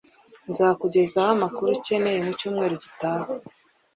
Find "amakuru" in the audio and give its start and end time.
1.35-1.67